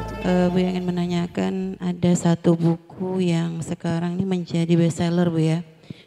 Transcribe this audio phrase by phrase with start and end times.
[0.00, 0.24] wabarakatuh.
[0.24, 5.60] Uh, Bu ingin menanyakan ada satu buku yang sekarang ini menjadi bestseller Bu ya.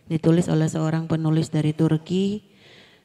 [0.10, 2.44] Ditulis oleh seorang penulis dari Turki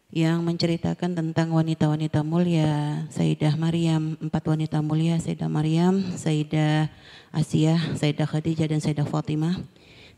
[0.09, 6.89] yang menceritakan tentang wanita-wanita mulia, Sayyidah Maryam, empat wanita mulia, Sayyidah Maryam, Sayyidah
[7.29, 9.61] Asia, Sayyidah Khadijah dan Sayyidah Fatimah.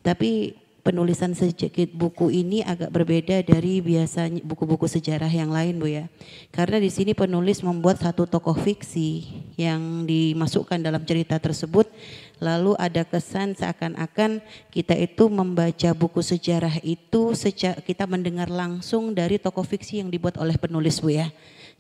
[0.06, 0.54] Tapi
[0.90, 6.10] penulisan sedikit buku ini agak berbeda dari biasanya buku-buku sejarah yang lain Bu ya.
[6.50, 11.86] Karena di sini penulis membuat satu tokoh fiksi yang dimasukkan dalam cerita tersebut
[12.42, 14.42] lalu ada kesan seakan-akan
[14.74, 20.42] kita itu membaca buku sejarah itu sejak kita mendengar langsung dari tokoh fiksi yang dibuat
[20.42, 21.30] oleh penulis Bu ya.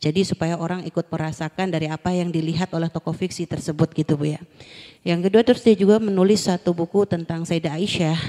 [0.00, 4.38] Jadi supaya orang ikut merasakan dari apa yang dilihat oleh tokoh fiksi tersebut gitu Bu
[4.38, 4.40] ya.
[5.02, 8.20] Yang kedua terus dia juga menulis satu buku tentang Sayyidah Aisyah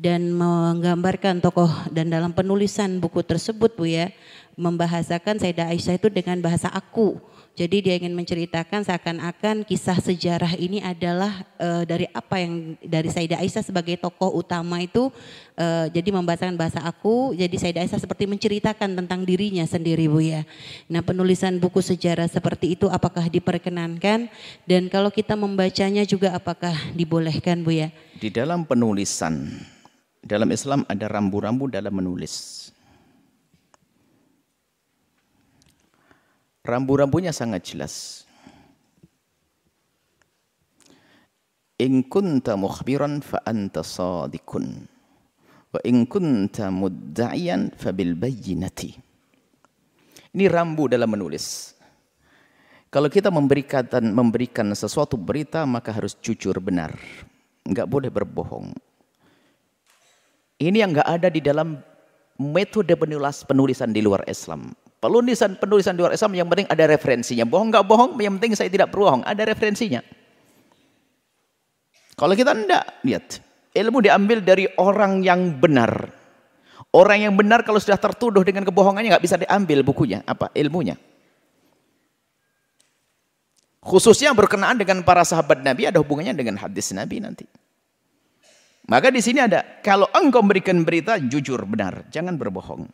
[0.00, 4.08] dan menggambarkan tokoh dan dalam penulisan buku tersebut Bu ya
[4.56, 7.20] membahasakan Sayyidah Aisyah itu dengan bahasa aku.
[7.58, 13.36] Jadi dia ingin menceritakan seakan-akan kisah sejarah ini adalah uh, dari apa yang dari Sayyidah
[13.44, 15.12] Aisyah sebagai tokoh utama itu
[15.60, 17.36] uh, jadi membahasakan bahasa aku.
[17.36, 20.48] Jadi Sayyidah Aisyah seperti menceritakan tentang dirinya sendiri Bu ya.
[20.88, 24.32] Nah, penulisan buku sejarah seperti itu apakah diperkenankan
[24.64, 27.92] dan kalau kita membacanya juga apakah dibolehkan Bu ya?
[28.16, 29.60] Di dalam penulisan
[30.20, 32.68] dalam Islam ada rambu-rambu dalam menulis.
[36.60, 37.94] Rambu-rambunya sangat jelas.
[41.80, 44.84] In kunta mukhbiran fa anta sadikun.
[45.72, 48.92] Wa in kunta mudda'iyan fa bil bayyinati.
[50.36, 51.74] Ini rambu dalam menulis.
[52.92, 56.92] Kalau kita memberikan memberikan sesuatu berita maka harus jujur benar.
[57.64, 58.89] Enggak boleh berbohong.
[60.60, 61.80] Ini yang nggak ada di dalam
[62.36, 64.76] metode penulis penulisan di luar Islam.
[65.00, 67.48] Penulisan penulisan di luar Islam yang penting ada referensinya.
[67.48, 70.04] Bohong nggak bohong, yang penting saya tidak berbohong, ada referensinya.
[72.20, 73.40] Kalau kita enggak, lihat.
[73.72, 76.12] Ilmu diambil dari orang yang benar.
[76.90, 81.00] Orang yang benar kalau sudah tertuduh dengan kebohongannya nggak bisa diambil bukunya, apa ilmunya.
[83.80, 87.48] Khususnya berkenaan dengan para sahabat Nabi ada hubungannya dengan hadis Nabi nanti.
[88.90, 92.90] Maka di sini ada, kalau engkau memberikan berita jujur benar, jangan berbohong.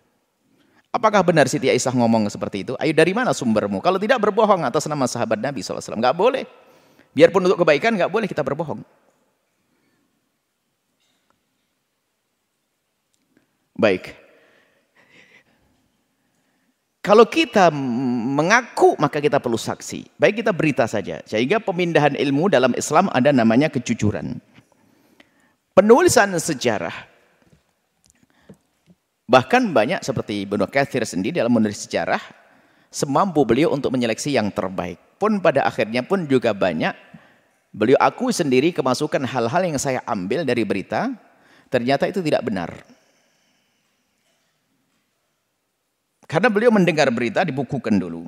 [0.93, 2.73] Apakah benar Siti Aisyah ngomong seperti itu?
[2.77, 3.81] Ayo dari mana sumbermu?
[3.81, 5.97] Kalau tidak berbohong atas nama sahabat Nabi SAW.
[5.97, 6.45] Enggak boleh.
[7.17, 8.85] Biarpun untuk kebaikan enggak boleh kita berbohong.
[13.77, 14.13] Baik.
[17.01, 17.73] Kalau kita
[18.37, 20.17] mengaku maka kita perlu saksi.
[20.17, 21.25] Baik kita berita saja.
[21.25, 24.56] Sehingga pemindahan ilmu dalam Islam ada namanya kejujuran
[25.77, 26.97] penulisan sejarah.
[29.29, 32.23] Bahkan banyak seperti Ibnu Katsir sendiri dalam menulis sejarah
[32.89, 34.97] semampu beliau untuk menyeleksi yang terbaik.
[35.21, 36.97] Pun pada akhirnya pun juga banyak
[37.77, 41.13] beliau aku sendiri kemasukan hal-hal yang saya ambil dari berita
[41.69, 42.73] ternyata itu tidak benar.
[46.27, 48.27] Karena beliau mendengar berita dibukukan dulu.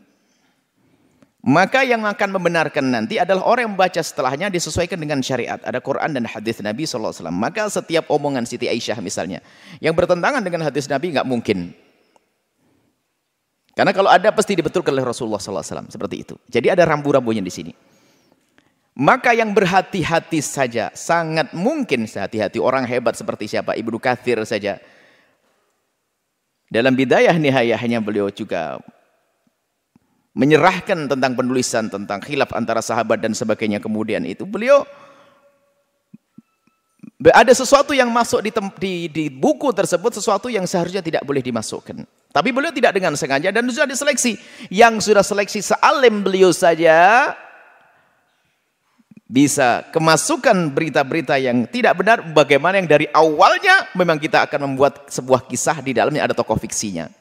[1.48, 5.56] Maka yang akan membenarkan nanti adalah orang yang membaca setelahnya disesuaikan dengan syariat.
[5.64, 7.32] Ada Quran dan hadis Nabi SAW.
[7.32, 9.40] Maka setiap omongan Siti Aisyah misalnya.
[9.80, 11.72] Yang bertentangan dengan hadis Nabi nggak mungkin.
[13.72, 15.88] Karena kalau ada pasti dibetulkan oleh Rasulullah SAW.
[15.88, 16.36] Seperti itu.
[16.52, 17.72] Jadi ada rambu-rambunya di sini.
[19.00, 20.92] Maka yang berhati-hati saja.
[20.92, 22.60] Sangat mungkin sehati-hati.
[22.60, 23.72] Orang hebat seperti siapa?
[23.72, 24.76] Ibnu Kathir saja.
[26.68, 28.76] Dalam bidayah nihayahnya beliau juga
[30.38, 34.86] menyerahkan tentang penulisan tentang khilaf antara sahabat dan sebagainya kemudian itu beliau
[37.34, 42.06] ada sesuatu yang masuk di, di, di buku tersebut sesuatu yang seharusnya tidak boleh dimasukkan.
[42.30, 44.38] Tapi beliau tidak dengan sengaja dan sudah diseleksi.
[44.70, 47.34] Yang sudah seleksi sealim beliau saja
[49.26, 55.44] bisa kemasukan berita-berita yang tidak benar bagaimana yang dari awalnya memang kita akan membuat sebuah
[55.44, 57.12] kisah di dalamnya ada tokoh fiksinya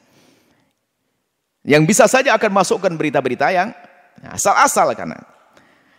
[1.68, 3.76] yang bisa saja akan masukkan berita-berita yang
[4.32, 5.20] asal-asal karena.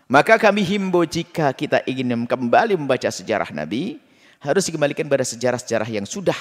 [0.10, 4.02] Maka kami himbau jika kita ingin kembali membaca sejarah Nabi,
[4.42, 6.36] harus dikembalikan pada sejarah-sejarah yang sudah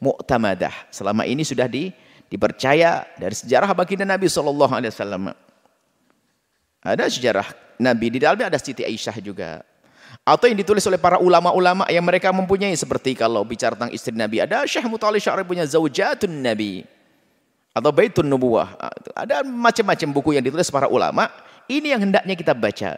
[0.00, 0.72] mu'tamadah.
[0.88, 1.92] Selama ini sudah di,
[2.32, 4.56] dipercaya dari sejarah baginda Nabi SAW.
[6.80, 9.60] Ada sejarah Nabi, di dalamnya ada Siti Aisyah juga.
[10.24, 14.40] Atau yang ditulis oleh para ulama-ulama yang mereka mempunyai seperti kalau bicara tentang istri Nabi.
[14.40, 16.93] Ada Syekh Mutali Syarif punya Zawjatun Nabi
[17.74, 18.78] atau Baitun Nubuwah.
[18.78, 21.26] Ah, ada macam-macam buku yang ditulis para ulama.
[21.66, 22.96] Ini yang hendaknya kita baca.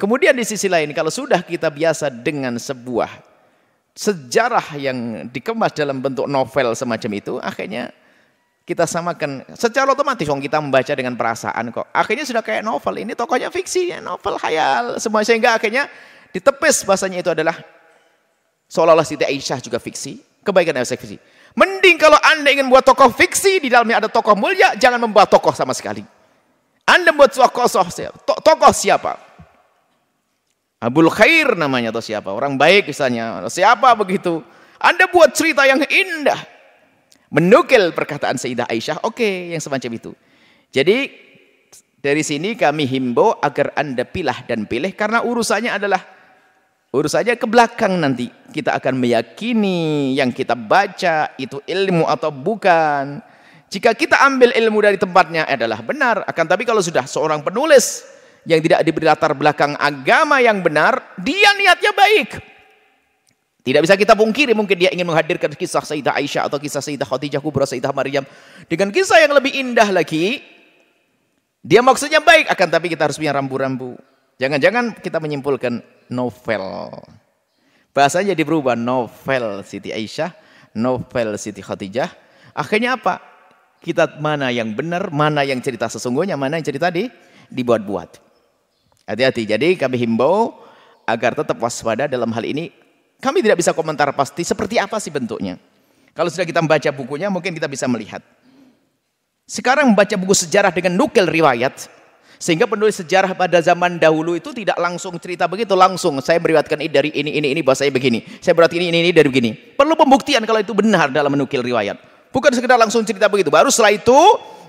[0.00, 3.20] Kemudian di sisi lain, kalau sudah kita biasa dengan sebuah
[3.92, 7.92] sejarah yang dikemas dalam bentuk novel semacam itu, akhirnya
[8.64, 11.90] kita samakan secara otomatis wong kita membaca dengan perasaan kok.
[11.90, 13.02] Akhirnya sudah kayak novel.
[13.02, 15.90] Ini tokohnya fiksi, novel hayal semua sehingga akhirnya
[16.30, 17.58] ditepis bahasanya itu adalah
[18.70, 21.16] seolah-olah Siti Aisyah juga fiksi, kebaikan Aisyah fiksi.
[21.54, 25.52] Mending kalau Anda ingin buat tokoh fiksi di dalamnya ada tokoh mulia, jangan membuat tokoh
[25.52, 26.06] sama sekali.
[26.86, 27.66] Anda buat tokoh?
[28.24, 29.18] Tokoh siapa?
[30.80, 32.32] Abul Khair namanya atau siapa?
[32.32, 33.44] Orang baik misalnya.
[33.52, 34.40] Siapa begitu?
[34.80, 36.40] Anda buat cerita yang indah
[37.30, 40.10] menukil perkataan Sayyidah Aisyah, oke okay, yang semacam itu.
[40.72, 41.12] Jadi
[42.00, 46.00] dari sini kami himbau agar Anda pilah dan pilih karena urusannya adalah
[46.90, 48.30] urusannya ke belakang nanti.
[48.50, 53.22] Kita akan meyakini yang kita baca itu ilmu atau bukan.
[53.70, 56.26] Jika kita ambil ilmu dari tempatnya adalah benar.
[56.26, 58.02] Akan tapi kalau sudah seorang penulis
[58.42, 62.30] yang tidak diberi latar belakang agama yang benar, dia niatnya baik.
[63.60, 67.38] Tidak bisa kita pungkiri mungkin dia ingin menghadirkan kisah Sayyidah Aisyah atau kisah Sayyidah Khadijah
[67.44, 68.24] Kubra Sayyidah Maryam
[68.66, 70.40] dengan kisah yang lebih indah lagi.
[71.60, 74.00] Dia maksudnya baik akan tapi kita harus punya rambu-rambu.
[74.40, 76.64] Jangan-jangan kita menyimpulkan novel.
[77.92, 80.32] Bahasanya jadi berubah novel Siti Aisyah,
[80.72, 82.08] novel Siti Khadijah.
[82.56, 83.20] Akhirnya apa?
[83.84, 87.12] Kita mana yang benar, mana yang cerita sesungguhnya, mana yang cerita di
[87.52, 88.16] dibuat-buat.
[89.04, 89.44] Hati-hati.
[89.44, 90.56] Jadi kami himbau
[91.04, 92.72] agar tetap waspada dalam hal ini
[93.20, 95.60] kami tidak bisa komentar pasti seperti apa sih bentuknya.
[96.16, 98.24] Kalau sudah kita membaca bukunya mungkin kita bisa melihat.
[99.44, 101.90] Sekarang membaca buku sejarah dengan nukil riwayat,
[102.40, 106.88] sehingga penulis sejarah pada zaman dahulu itu tidak langsung cerita begitu, langsung saya meriwayatkan ini
[106.88, 108.24] dari ini, ini, ini, bahasa saya begini.
[108.40, 109.52] Saya berarti ini, ini, ini dari begini.
[109.52, 112.00] Perlu pembuktian kalau itu benar dalam menukil riwayat.
[112.32, 113.52] Bukan sekedar langsung cerita begitu.
[113.52, 114.16] Baru setelah itu,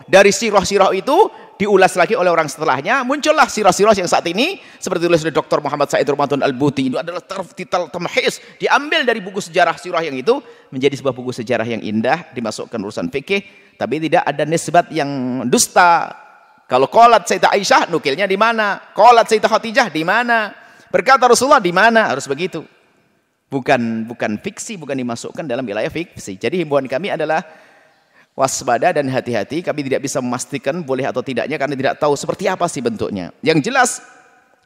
[0.04, 1.16] dari sirah-sirah itu,
[1.56, 5.64] diulas lagi oleh orang setelahnya, muncullah sirah-sirah yang saat ini seperti tulis oleh Dr.
[5.64, 6.92] Muhammad Said Ramadan Al-Buti.
[6.92, 7.24] Itu adalah
[7.56, 10.44] titel tamhis, diambil dari buku sejarah sirah yang itu
[10.76, 13.48] menjadi sebuah buku sejarah yang indah, dimasukkan urusan fikih,
[13.80, 15.08] tapi tidak ada nisbat yang
[15.48, 16.21] dusta.
[16.72, 18.80] Kalau kolat Sayyidah Aisyah, nukilnya di mana?
[18.96, 20.56] Kolat Sayyidah Khadijah di mana?
[20.88, 22.16] Berkata Rasulullah di mana?
[22.16, 22.64] Harus begitu.
[23.52, 26.40] Bukan bukan fiksi, bukan dimasukkan dalam wilayah fiksi.
[26.40, 27.44] Jadi himbauan kami adalah
[28.40, 29.60] waspada dan hati-hati.
[29.60, 33.36] Kami tidak bisa memastikan boleh atau tidaknya karena tidak tahu seperti apa sih bentuknya.
[33.44, 34.00] Yang jelas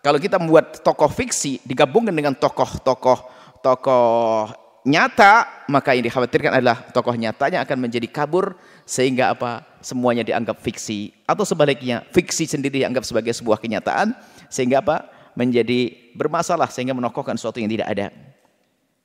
[0.06, 3.34] kalau kita membuat tokoh fiksi digabungkan dengan tokoh-tokoh
[3.66, 4.54] tokoh
[4.86, 8.54] nyata, maka yang dikhawatirkan adalah tokoh nyatanya akan menjadi kabur
[8.86, 9.66] sehingga apa?
[9.82, 14.14] Semuanya dianggap fiksi atau sebaliknya fiksi sendiri dianggap sebagai sebuah kenyataan
[14.48, 15.10] sehingga apa?
[15.36, 18.08] Menjadi bermasalah sehingga menokohkan sesuatu yang tidak ada.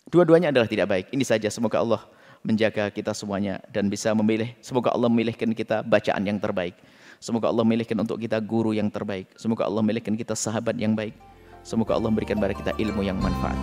[0.07, 1.07] Dua-duanya adalah tidak baik.
[1.11, 2.03] Ini saja semoga Allah
[2.41, 4.53] menjaga kita semuanya dan bisa memilih.
[4.65, 6.77] Semoga Allah memilihkan kita bacaan yang terbaik.
[7.21, 9.29] Semoga Allah memilihkan untuk kita guru yang terbaik.
[9.37, 11.13] Semoga Allah memilihkan kita sahabat yang baik.
[11.61, 13.59] Semoga Allah memberikan kepada kita ilmu yang manfaat.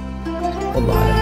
[0.77, 1.16] Allah